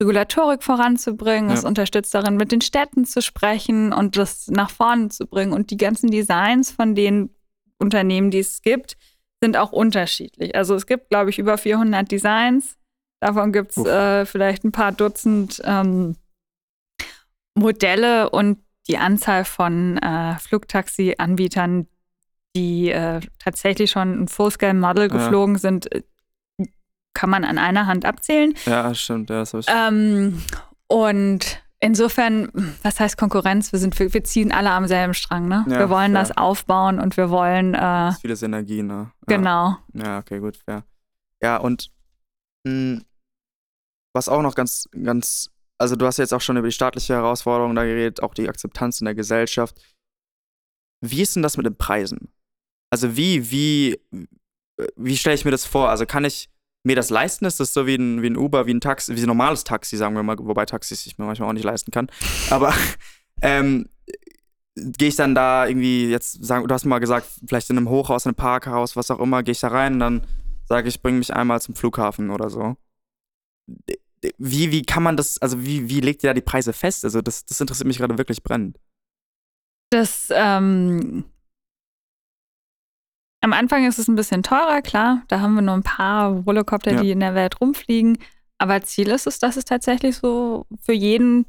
[0.02, 1.68] Regulatorik voranzubringen, es Ja.
[1.68, 5.52] unterstützt darin, mit den Städten zu sprechen und das nach vorne zu bringen.
[5.52, 7.30] Und die ganzen Designs von den
[7.78, 8.96] Unternehmen, die es gibt,
[9.42, 10.54] sind auch unterschiedlich.
[10.54, 12.76] Also es gibt, glaube ich, über 400 Designs.
[13.20, 16.14] Davon gibt es äh, vielleicht ein paar Dutzend ähm,
[17.54, 21.86] Modelle und die Anzahl von äh, Flugtaxi-Anbietern,
[22.56, 25.08] die äh, tatsächlich schon ein Full-Scale-Model Ja.
[25.08, 26.02] geflogen sind, äh,
[27.14, 28.54] kann man an einer Hand abzählen.
[28.66, 29.30] ja, stimmt.
[29.30, 29.66] Ja, das ich.
[29.68, 30.40] Ähm,
[30.88, 32.48] und insofern,
[32.82, 33.72] was heißt Konkurrenz?
[33.72, 35.48] Wir, sind, wir, wir ziehen alle am selben Strang.
[35.48, 35.66] Ne?
[35.68, 36.22] Ja, wir wollen fair.
[36.22, 39.12] das aufbauen und wir wollen, äh, Viele Synergien, ne?
[39.28, 39.36] Ja.
[39.36, 39.76] genau.
[39.92, 40.84] Ja, okay, gut, fair.
[41.42, 41.90] Ja, und
[42.64, 43.02] mh,
[44.14, 47.74] was auch noch ganz, ganz, also du hast jetzt auch schon über die staatliche Herausforderung
[47.74, 49.80] da geredet, auch die Akzeptanz in der Gesellschaft.
[51.04, 52.32] Wie ist denn das mit den Preisen?
[52.90, 54.00] Also wie, wie,
[54.96, 55.88] wie stelle ich mir das vor?
[55.88, 56.48] Also kann ich
[56.84, 57.44] mir das leisten?
[57.44, 59.96] Ist das so wie ein, wie ein Uber, wie ein Taxi, wie ein normales Taxi,
[59.96, 62.08] sagen wir mal, wobei Taxis ich mir manchmal auch nicht leisten kann.
[62.50, 62.74] Aber
[63.42, 63.88] ähm,
[64.74, 68.24] gehe ich dann da irgendwie jetzt sagen, du hast mal gesagt, vielleicht in einem Hochhaus,
[68.24, 70.26] in einem Parkhaus, was auch immer, gehe ich da rein und dann
[70.64, 72.76] sage ich, bring mich einmal zum Flughafen oder so.
[74.38, 77.04] Wie, wie kann man das, also wie, wie legt ihr da die Preise fest?
[77.04, 78.78] Also das, das interessiert mich gerade wirklich brennend.
[79.90, 81.24] Das, ähm,
[83.42, 85.22] am Anfang ist es ein bisschen teurer, klar.
[85.28, 87.02] Da haben wir nur ein paar Volocopter, Ja.
[87.02, 88.18] die in der Welt rumfliegen.
[88.58, 91.46] Aber Ziel ist es, dass es tatsächlich so für jeden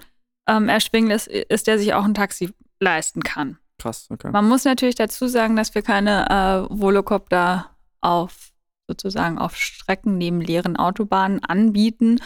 [0.50, 3.58] ähm, erschwinglich ist, ist, der sich auch ein Taxi leisten kann.
[3.80, 4.30] Krass, okay.
[4.32, 6.30] Man muss natürlich dazu sagen, dass wir keine
[6.70, 7.70] äh, Volocopter
[8.02, 8.50] auf
[8.90, 12.20] sozusagen auf Strecken neben leeren Autobahnen anbieten,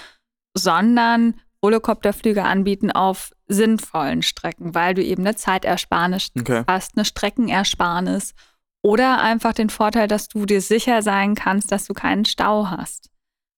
[0.57, 6.63] sondern Volocopterflüge anbieten auf sinnvollen Strecken, weil du eben eine Zeitersparnis Okay.
[6.67, 8.33] hast, eine Streckenersparnis
[8.83, 13.09] oder einfach den Vorteil, dass du dir sicher sein kannst, dass du keinen Stau hast.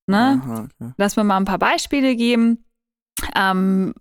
[0.07, 0.41] Ne?
[0.43, 0.93] Aha, okay.
[0.97, 2.65] Lass mir mal ein paar Beispiele geben.
[3.35, 3.93] Ähm,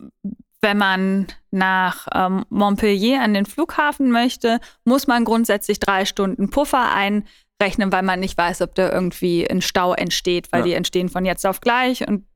[0.60, 6.92] wenn man nach ähm, Montpellier an den Flughafen möchte, muss man grundsätzlich drei Stunden Puffer
[6.92, 10.66] einrechnen, weil man nicht weiß, ob da irgendwie ein Stau entsteht, weil Ja.
[10.66, 12.26] die entstehen von jetzt auf gleich und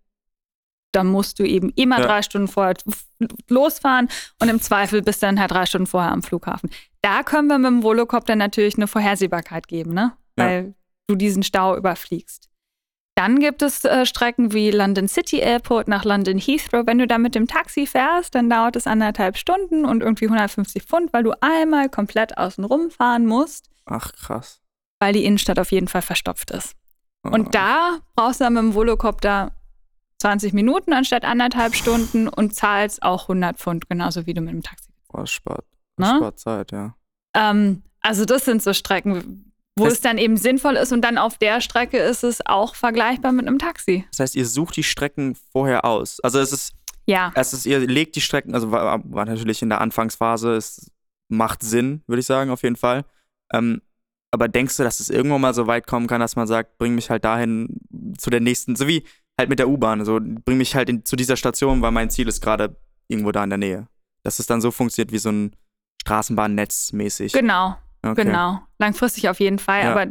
[0.92, 2.06] dann musst du eben immer Ja.
[2.06, 2.74] drei Stunden vorher
[3.48, 4.08] losfahren
[4.40, 6.70] und im Zweifel bist du dann halt drei Stunden vorher am Flughafen.
[7.02, 10.12] Da können wir mit dem Volocopter natürlich eine Vorhersehbarkeit geben, ne?
[10.38, 10.46] Ja.
[10.46, 10.74] weil
[11.08, 12.48] du diesen Stau überfliegst.
[13.14, 16.86] Dann gibt es äh, Strecken wie London City Airport nach London Heathrow.
[16.86, 20.84] Wenn du da mit dem Taxi fährst, dann dauert es anderthalb Stunden und irgendwie 150
[20.84, 24.62] Pfund, weil du einmal komplett außen rumfahren musst, Ach, krass.
[24.98, 26.74] weil die Innenstadt auf jeden Fall verstopft ist.
[27.24, 27.30] Oh.
[27.30, 29.52] Und da brauchst du dann mit dem Volocopter
[30.20, 34.62] 20 Minuten anstatt anderthalb Stunden und zahlst auch 100 Pfund, genauso wie du mit dem
[34.62, 34.88] Taxi.
[35.08, 35.66] Boah, das spart,
[35.98, 36.14] Ne?
[36.18, 36.94] spart Zeit, ja.
[37.34, 41.18] Ähm, also das sind so Strecken, wo Das- es dann eben sinnvoll ist und dann
[41.18, 44.04] auf der Strecke ist es auch vergleichbar mit einem Taxi.
[44.10, 46.20] Das heißt, ihr sucht die Strecken vorher aus.
[46.20, 46.72] Also es ist,
[47.06, 47.32] Ja.
[47.34, 50.90] es ist ihr legt die Strecken, also war, war natürlich in der Anfangsphase, es
[51.28, 53.04] macht Sinn, würde ich sagen, auf jeden Fall.
[53.52, 53.80] Ähm,
[54.30, 56.94] aber denkst du, dass es irgendwann mal so weit kommen kann, dass man sagt, bring
[56.94, 57.80] mich halt dahin
[58.18, 59.04] zu der nächsten, so wie
[59.38, 62.28] halt mit der U-Bahn, so bring mich halt in, zu dieser Station, weil mein Ziel
[62.28, 62.76] ist gerade
[63.08, 63.88] irgendwo da in der Nähe.
[64.22, 65.56] Dass es dann so funktioniert wie so ein
[66.02, 67.32] Straßenbahnnetz mäßig.
[67.32, 68.24] Genau, Okay.
[68.24, 68.60] genau.
[68.78, 69.82] Langfristig auf jeden Fall.
[69.84, 69.92] Ja.
[69.92, 70.10] Aber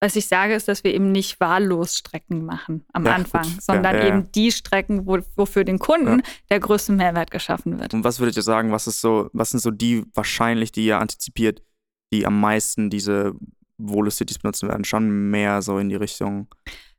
[0.00, 3.62] was ich sage, ist, dass wir eben nicht wahllos Strecken machen am Ja, Anfang, gut.
[3.62, 7.94] sondern Ja, eben die Strecken, wo, wo für den Kunden der größte Mehrwert geschaffen wird.
[7.94, 10.98] Und was würdet ihr sagen, was ist so, was sind so die wahrscheinlich, die ihr
[10.98, 11.62] antizipiert,
[12.12, 13.34] die am meisten diese
[13.78, 14.84] Volocities benutzen werden?
[14.84, 16.48] Schon mehr so in die Richtung.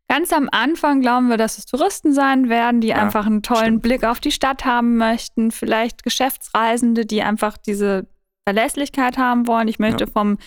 [0.09, 3.63] Ganz am Anfang glauben wir, dass es Touristen sein werden, die Ja, einfach einen tollen
[3.63, 3.81] stimmt.
[3.83, 8.05] Blick auf die Stadt haben möchten, vielleicht Geschäftsreisende, die einfach diese
[8.47, 9.67] Verlässlichkeit haben wollen.
[9.67, 10.09] Ich möchte Ja.
[10.11, 10.37] vom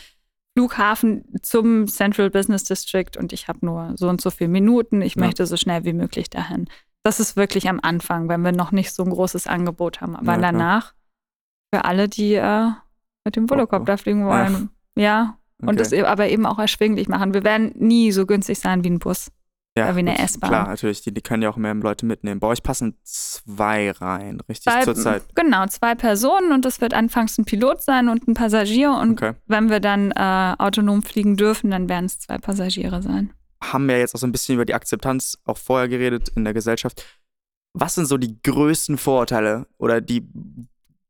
[0.57, 5.03] Flughafen zum Central Business District und ich habe nur so und so viele Minuten.
[5.03, 5.23] Ich Ja.
[5.25, 6.66] möchte so schnell wie möglich dahin.
[7.03, 10.16] Das ist wirklich am Anfang, wenn wir noch nicht so ein großes Angebot haben.
[10.16, 10.95] Aber danach
[11.75, 12.71] für alle, die äh,
[13.25, 14.71] mit dem Volocopter fliegen wollen.
[14.97, 15.83] Ja, und Okay.
[15.83, 17.35] es e- aber eben auch erschwinglich machen.
[17.35, 19.31] Wir werden nie so günstig sein wie ein Bus.
[19.77, 20.49] Ja, wie eine S-Bahn.
[20.51, 22.41] Klar, natürlich, die, die können ja auch mehr Leute mitnehmen.
[22.41, 25.23] Bei euch passen zwei rein, richtig Zwei- zur Zeit.
[25.35, 28.93] Genau, zwei Personen und es wird anfangs ein Pilot sein und ein Passagier.
[28.93, 29.33] Und Okay.
[29.47, 33.33] wenn wir dann äh, autonom fliegen dürfen, dann werden es zwei Passagiere sein.
[33.62, 36.55] Haben wir jetzt auch so ein bisschen über die Akzeptanz auch vorher geredet in der
[36.55, 37.05] Gesellschaft.
[37.79, 40.27] was sind so die größten Vorurteile oder die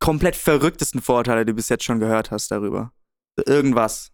[0.01, 2.93] komplett verrücktesten Vorurteile, die du bis jetzt schon gehört hast darüber?
[3.47, 4.11] Irgendwas.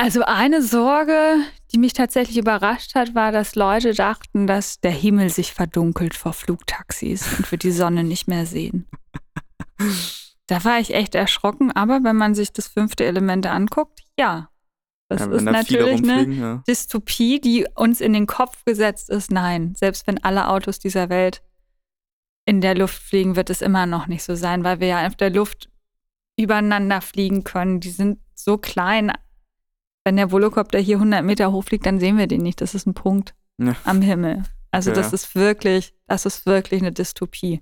[0.00, 1.40] Also eine Sorge,
[1.72, 6.32] die mich tatsächlich überrascht hat, war, dass Leute dachten, dass der Himmel sich verdunkelt vor
[6.32, 8.88] Flugtaxis und wir die Sonne nicht mehr sehen.
[10.46, 14.50] Da war ich echt erschrocken, aber wenn man sich das fünfte Element anguckt, ja.
[15.08, 16.62] Das ja, ist da natürlich eine ja.
[16.68, 19.32] Dystopie, die uns in den Kopf gesetzt ist.
[19.32, 21.42] Nein, selbst wenn alle Autos dieser Welt
[22.46, 25.16] in der Luft fliegen, wird es immer noch nicht so sein, weil wir ja auf
[25.16, 25.70] der Luft
[26.38, 27.80] übereinander fliegen können.
[27.80, 29.12] Die sind so klein.
[30.08, 32.62] Wenn der Volocopter hier 100 Meter hochfliegt, dann sehen wir den nicht.
[32.62, 33.76] Das ist ein Punkt ja.
[33.84, 34.42] am Himmel.
[34.70, 37.60] Also das ist wirklich, das ist wirklich eine Dystopie.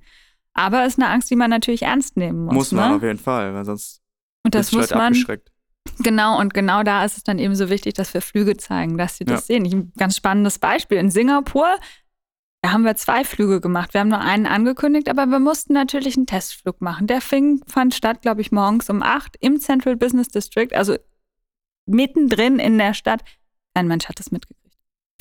[0.53, 2.55] Aber es ist eine Angst, die man natürlich ernst nehmen muss.
[2.55, 2.97] Muss man ne?
[2.99, 4.01] auf jeden Fall, weil sonst
[4.45, 5.13] und das muss man
[5.99, 9.17] Genau, und genau da ist es dann eben so wichtig, dass wir Flüge zeigen, dass
[9.17, 9.57] sie das ja.
[9.57, 9.67] sehen.
[9.67, 10.99] Ein ganz spannendes Beispiel.
[10.99, 11.81] In Singapur,
[12.63, 13.93] da haben wir zwei Flüge gemacht.
[13.93, 17.09] Wir haben nur einen angekündigt, aber wir mussten natürlich einen Testflug machen.
[17.09, 20.97] Der fing, fand statt, glaube ich, morgens um acht im Central Business District, also
[21.87, 23.23] mittendrin in der Stadt.
[23.75, 24.77] Kein Mensch hat das mitgekriegt.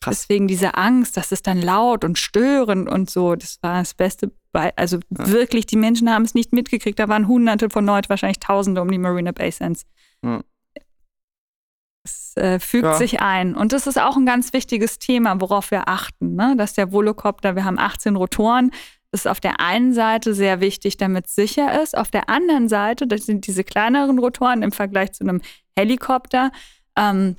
[0.00, 0.20] Krass.
[0.20, 4.32] Deswegen diese Angst, dass es dann laut und störend und so, das war das Beste.
[4.52, 5.28] Bei, also ja.
[5.28, 6.98] wirklich, die Menschen haben es nicht mitgekriegt.
[6.98, 9.84] Da waren Hunderte von Leuten, wahrscheinlich Tausende um die Marina Bay Sands.
[10.22, 10.42] Ja.
[12.06, 12.94] Es äh, fügt ja.
[12.94, 13.56] sich ein.
[13.56, 16.36] Und das ist auch ein ganz wichtiges Thema, worauf wir achten.
[16.36, 16.54] Ne?
[16.56, 18.70] Dass der Volocopter, wir haben 18 Rotoren,
[19.16, 21.96] das ist auf der einen Seite sehr wichtig, damit es sicher ist.
[21.96, 25.40] Auf der anderen Seite, das sind diese kleineren Rotoren im Vergleich zu einem
[25.74, 26.52] Helikopter,
[26.98, 27.36] ähm,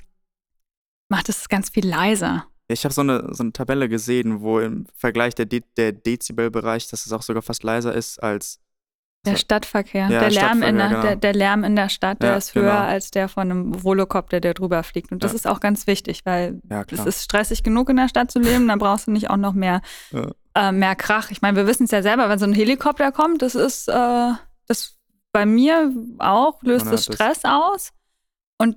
[1.08, 2.46] macht es ganz viel leiser.
[2.66, 6.88] Ich habe so eine, so eine Tabelle gesehen, wo im Vergleich der, De der Dezibelbereich,
[6.88, 8.58] dass es auch sogar fast leiser ist als
[9.24, 10.08] der Stadtverkehr.
[10.08, 11.02] Ja, der, Lärm in der, genau.
[11.02, 12.86] der, der, Lärm in der Stadt, der ja, ist höher genau.
[12.86, 15.12] als der von einem Volocopter, der drüber fliegt.
[15.12, 15.36] Und das ja.
[15.36, 16.60] ist auch ganz wichtig, weil
[16.90, 19.54] es ist stressig genug in der Stadt zu leben, dann brauchst du nicht auch noch
[19.54, 19.80] mehr,
[20.58, 21.30] äh, mehr Krach.
[21.30, 24.32] Ich meine, wir wissen es ja selber, wenn so ein Helikopter kommt, das ist äh,
[24.66, 24.96] das
[25.32, 27.52] bei mir auch, löst es Stress das.
[27.52, 27.92] aus.
[28.58, 28.76] Und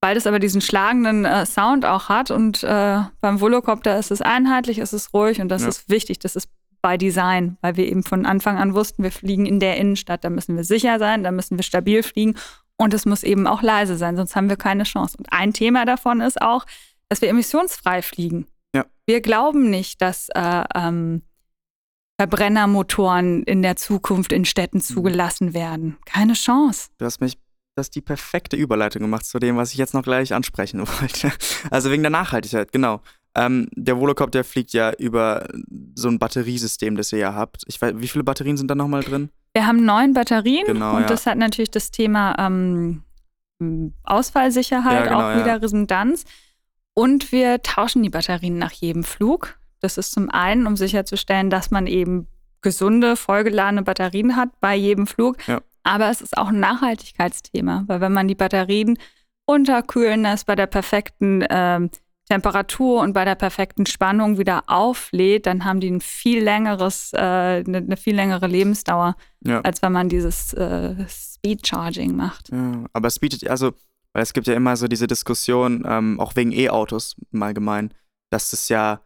[0.00, 4.22] weil das aber diesen schlagenden äh, Sound auch hat und äh, beim Volocopter ist es
[4.22, 5.68] einheitlich, ist es ruhig und das ja.
[5.68, 6.48] ist wichtig, das ist
[6.80, 10.30] bei Design, weil wir eben von Anfang an wussten, wir fliegen in der Innenstadt, da
[10.30, 12.36] müssen wir sicher sein, da müssen wir stabil fliegen
[12.76, 15.18] und es muss eben auch leise sein, sonst haben wir keine Chance.
[15.18, 16.64] Und ein Thema davon ist auch,
[17.10, 18.46] dass wir emissionsfrei fliegen.
[19.10, 21.22] Wir glauben nicht, dass äh, ähm,
[22.16, 24.82] Verbrennermotoren in der Zukunft in Städten mhm.
[24.82, 25.96] zugelassen werden.
[26.06, 26.90] Keine Chance.
[26.98, 27.36] Du hast mich
[27.74, 31.32] das die perfekte Überleitung gemacht zu dem, was ich jetzt noch gleich ansprechen wollte.
[31.72, 33.00] Also wegen der Nachhaltigkeit, genau.
[33.34, 35.48] Ähm, der Volocopter fliegt ja über
[35.96, 37.64] so ein Batteriesystem, das ihr ja habt.
[37.66, 39.30] Ich weiß, wie viele Batterien sind da nochmal drin?
[39.54, 41.08] Wir haben neun Batterien genau, und ja.
[41.08, 43.02] das hat natürlich das Thema ähm,
[44.04, 45.56] Ausfallsicherheit, ja, genau, auch wieder ja.
[45.56, 46.26] Resonanz.
[46.94, 49.58] Und wir tauschen die Batterien nach jedem Flug.
[49.80, 52.26] Das ist zum einen, um sicherzustellen, dass man eben
[52.62, 55.36] gesunde, vollgeladene Batterien hat bei jedem Flug.
[55.46, 55.60] Ja.
[55.82, 58.98] Aber es ist auch ein Nachhaltigkeitsthema, weil wenn man die Batterien
[59.46, 61.90] unterkühlen lässt, bei der perfekten ähm,
[62.30, 67.18] Temperatur und bei der perfekten Spannung wieder auflädt, dann haben die ein viel längeres, äh,
[67.18, 69.60] eine, eine, viel längere Lebensdauer, ja.
[69.62, 72.50] als wenn man dieses äh, Speed Charging macht.
[72.50, 73.72] Ja, aber Speed, also,
[74.12, 77.94] weil es gibt ja immer so diese Diskussion, ähm, auch wegen E-Autos im Allgemeinen,
[78.30, 79.00] dass es ja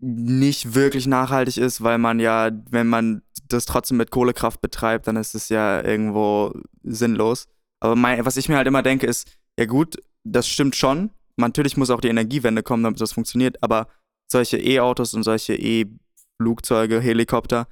[0.00, 5.16] nicht wirklich nachhaltig ist, weil man ja, wenn man das trotzdem mit Kohlekraft betreibt, dann
[5.16, 6.52] ist es ja irgendwo
[6.82, 7.46] sinnlos.
[7.80, 11.10] Aber mein, was ich mir halt immer denke, ist, ja gut, das stimmt schon.
[11.36, 13.88] Natürlich muss auch die Energiewende kommen, damit das funktioniert, aber
[14.30, 17.68] solche E-Autos und solche E-Flugzeuge, Helikopter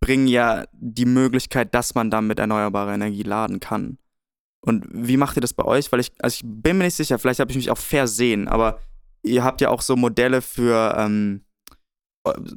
[0.00, 3.98] bringen ja die Möglichkeit, dass man dann mit erneuerbarer Energie laden kann.
[4.64, 5.92] Und wie macht ihr das bei euch?
[5.92, 8.80] Weil ich, also ich bin mir nicht sicher, vielleicht habe ich mich auch versehen, aber
[9.22, 11.44] ihr habt ja auch so Modelle für ähm,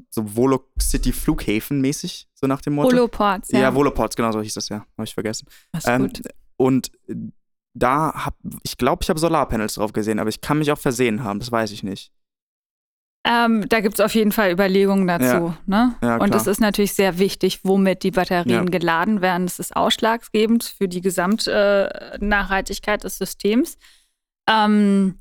[0.10, 2.92] so Volocity Flughäfen mäßig, so nach dem Motto.
[2.92, 3.60] Voloports, ja.
[3.60, 4.86] Ja, Voloports, genau so hieß das ja.
[4.98, 5.48] Habe ich vergessen.
[5.74, 6.22] Das ist ähm, gut.
[6.56, 6.92] Und
[7.74, 11.24] da habe ich glaube, ich habe Solarpanels drauf gesehen, aber ich kann mich auch versehen
[11.24, 12.14] haben, das weiß ich nicht.
[13.30, 15.26] Ähm, da gibt es auf jeden Fall Überlegungen dazu.
[15.26, 15.58] Ja.
[15.66, 15.96] Ne?
[16.02, 18.64] Ja, und es ist natürlich sehr wichtig, womit die Batterien ja.
[18.64, 19.46] geladen werden.
[19.46, 23.78] Das ist ausschlaggebend für die Gesamtnachhaltigkeit äh, des Systems.
[24.50, 25.20] Ähm,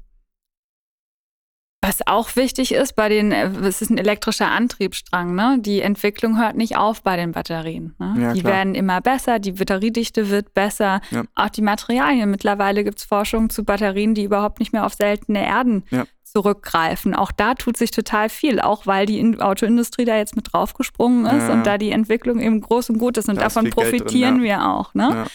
[1.83, 5.59] was auch wichtig ist, bei den, äh, es ist ein elektrischer Antriebsstrang, ne?
[5.61, 7.95] Die Entwicklung hört nicht auf bei den Batterien.
[7.99, 8.15] Ne?
[8.19, 8.55] Ja, die klar.
[8.55, 11.01] werden immer besser, die Batteriedichte wird besser.
[11.11, 11.25] Ja.
[11.35, 12.31] Auch die Materialien.
[12.31, 16.07] Mittlerweile gibt es Forschung zu Batterien, die überhaupt nicht mehr auf seltene Erden ja.
[16.27, 17.15] Zurückgreifen.
[17.15, 21.49] Auch da tut sich total viel, auch weil die Autoindustrie da jetzt mit draufgesprungen ist
[21.49, 23.29] und da die Entwicklung eben groß und gut ist.
[23.29, 24.93] Und da davon profitieren drin, wir auch.
[24.95, 25.27] Ne?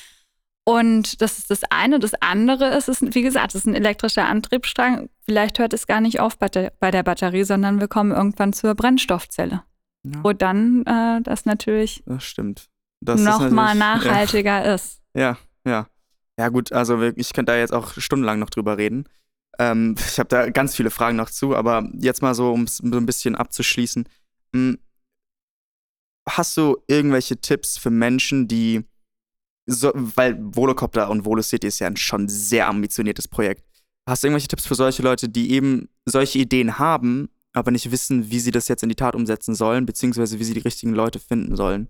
[0.64, 2.00] Und das ist das eine.
[2.00, 5.10] Das andere ist, ist wie gesagt, es ist ein elektrischer Antriebsstrang.
[5.26, 8.54] Vielleicht hört es gar nicht auf bei der, bei der Batterie, sondern wir kommen irgendwann
[8.54, 9.64] zur Brennstoffzelle.
[10.04, 10.24] Ja.
[10.24, 12.70] Wo dann äh, das natürlich das stimmt.
[13.02, 14.74] Das nochmal nachhaltiger ja.
[14.76, 15.02] ist.
[15.16, 15.88] Ja, ja.
[16.40, 19.06] Ja, gut, also ich könnte da jetzt auch stundenlang noch drüber reden.
[19.62, 22.78] Ähm, ich habe da ganz viele Fragen noch zu, aber jetzt mal so, um es
[22.78, 24.10] so ein bisschen abzuschließen.
[24.56, 24.80] Hm,
[26.28, 28.84] hast du irgendwelche Tipps für Menschen, die
[29.68, 33.64] so, weil Volocopter und Volocity ist ja ein schon sehr ambitioniertes Projekt.
[34.10, 38.32] Hast du irgendwelche Tipps für solche Leute, die eben solche Ideen haben, aber nicht wissen,
[38.32, 41.20] wie sie das jetzt in die Tat umsetzen sollen, beziehungsweise wie sie die richtigen Leute
[41.20, 41.88] finden sollen,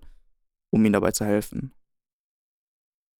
[0.70, 1.72] um ihnen dabei zu helfen?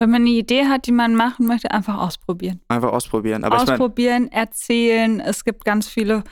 [0.02, 2.60] Wenn man eine Idee hat, die man machen möchte, einfach ausprobieren.
[2.66, 3.44] Einfach ausprobieren.
[3.44, 5.20] Aber ausprobieren, ich mein, erzählen.
[5.20, 6.24] Es gibt ganz viele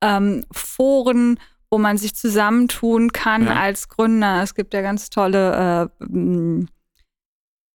[0.00, 1.38] ähm, Foren,
[1.70, 3.54] wo man sich zusammentun kann ja.
[3.54, 4.42] als Gründer.
[4.42, 6.66] Es gibt ja ganz tolle äh,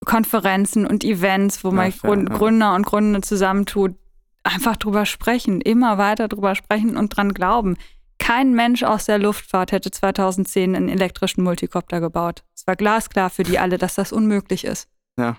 [0.03, 3.93] Konferenzen und Events, wo man ja, Gründer und Gründer zusammentut,
[4.41, 7.77] einfach drüber sprechen, immer weiter drüber sprechen und dran glauben.
[8.17, 12.43] Kein Mensch aus der Luftfahrt hätte 2010 einen elektrischen Multikopter gebaut.
[12.55, 14.89] Es war glasklar für die alle, dass das unmöglich ist.
[15.17, 15.37] Ja.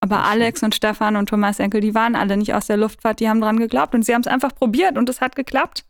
[0.00, 3.28] Aber Alex und Stefan und Thomas Enkel, die waren alle nicht aus der Luftfahrt, die
[3.28, 5.84] haben dran geglaubt und sie haben es einfach probiert und es hat geklappt.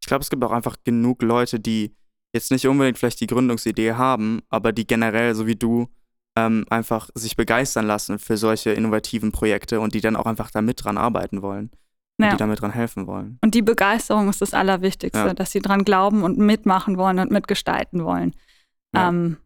[0.00, 1.96] Ich glaube, es gibt auch einfach genug Leute, die
[2.32, 5.88] jetzt nicht unbedingt vielleicht die Gründungsidee haben, aber die generell, so wie du,
[6.36, 10.60] ähm, einfach sich begeistern lassen für solche innovativen Projekte und die dann auch einfach da
[10.60, 11.70] mit dran arbeiten wollen.
[12.18, 12.30] Ja.
[12.30, 13.38] Die damit dran helfen wollen.
[13.42, 15.34] Und die Begeisterung ist das Allerwichtigste, ja.
[15.34, 18.34] dass sie dran glauben und mitmachen wollen und mitgestalten wollen.
[18.94, 19.10] Ja.
[19.10, 19.36] Ähm,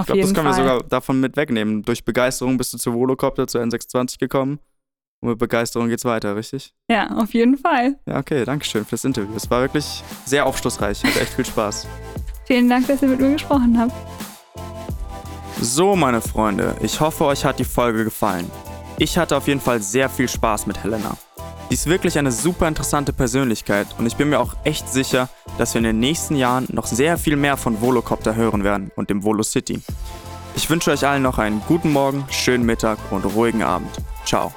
[0.00, 0.64] auf ich glaube, das können Fall.
[0.64, 1.82] wir sogar davon mit wegnehmen.
[1.82, 4.58] Durch Begeisterung bist du zu Volocopter, zu N620 gekommen.
[5.22, 6.72] Und mit Begeisterung geht's weiter, richtig?
[6.90, 7.98] Ja, auf jeden Fall.
[8.06, 9.34] Ja, okay, danke schön für das Interview.
[9.36, 11.04] Es war wirklich sehr aufschlussreich.
[11.04, 11.86] Hat echt viel Spaß.
[12.46, 13.92] Vielen Dank, dass ihr mit mir gesprochen habt.
[15.60, 18.50] So, meine Freunde, ich hoffe, euch hat die Folge gefallen.
[18.96, 21.16] Ich hatte auf jeden Fall sehr viel Spaß mit Helena.
[21.70, 25.72] Sie ist wirklich eine super interessante Persönlichkeit und ich bin mir auch echt sicher, dass
[25.72, 29.22] wir in den nächsten Jahren noch sehr viel mehr von Volocopter hören werden und dem
[29.22, 29.80] Volo City.
[30.56, 33.90] Ich wünsche euch allen noch einen guten Morgen, schönen Mittag und ruhigen Abend.
[34.24, 34.52] Ciao.